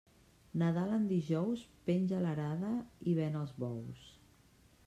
Nadal 0.61 0.93
en 0.95 1.03
dijous, 1.11 1.67
penja 1.91 2.23
l'arada 2.25 2.75
i 3.13 3.17
ven 3.23 3.41
els 3.43 3.57
bous. 3.67 4.09